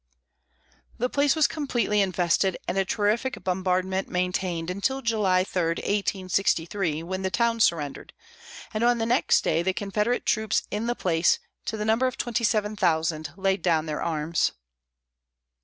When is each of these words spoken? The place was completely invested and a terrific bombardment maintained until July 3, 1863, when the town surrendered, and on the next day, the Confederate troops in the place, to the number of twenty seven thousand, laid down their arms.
The 0.97 1.11
place 1.11 1.35
was 1.35 1.45
completely 1.45 2.01
invested 2.01 2.57
and 2.67 2.75
a 2.75 2.83
terrific 2.83 3.43
bombardment 3.43 4.09
maintained 4.09 4.71
until 4.71 5.03
July 5.03 5.43
3, 5.43 5.73
1863, 5.75 7.03
when 7.03 7.21
the 7.21 7.29
town 7.29 7.59
surrendered, 7.59 8.11
and 8.73 8.83
on 8.83 8.97
the 8.97 9.05
next 9.05 9.43
day, 9.43 9.61
the 9.61 9.73
Confederate 9.73 10.25
troops 10.25 10.63
in 10.71 10.87
the 10.87 10.95
place, 10.95 11.37
to 11.65 11.77
the 11.77 11.85
number 11.85 12.07
of 12.07 12.17
twenty 12.17 12.43
seven 12.43 12.75
thousand, 12.75 13.31
laid 13.37 13.61
down 13.61 13.85
their 13.85 14.01
arms. 14.01 14.53